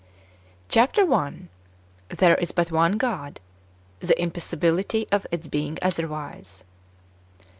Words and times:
Chap. 0.67 0.97
i.— 0.97 1.33
There 2.17 2.33
is 2.37 2.51
hut 2.57 2.71
one 2.71 2.93
God: 2.97 3.39
the 3.99 4.15
impossihility 4.15 5.07
of 5.11 5.27
its 5.31 5.47
heing 5.49 5.77
otherwise. 5.79 6.63